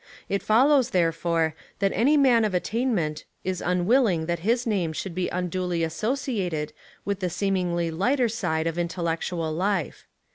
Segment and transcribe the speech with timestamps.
[0.27, 5.29] It follows, therefore, that any man of attainment is unwilling that his name should be
[5.29, 6.73] unduly associated
[7.05, 10.07] with the seemingly lighter side of intellectual life.